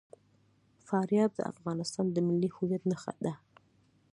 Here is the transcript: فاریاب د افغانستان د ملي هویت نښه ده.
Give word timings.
فاریاب 0.87 1.31
د 1.35 1.41
افغانستان 1.51 2.05
د 2.11 2.17
ملي 2.27 2.49
هویت 2.55 2.83
نښه 2.91 3.13
ده. 3.25 3.33